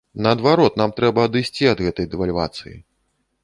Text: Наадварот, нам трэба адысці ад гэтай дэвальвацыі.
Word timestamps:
Наадварот, 0.27 0.79
нам 0.83 0.93
трэба 1.01 1.27
адысці 1.29 1.69
ад 1.75 1.85
гэтай 1.89 2.05
дэвальвацыі. 2.17 2.77